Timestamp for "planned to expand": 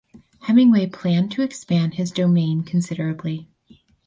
0.87-1.93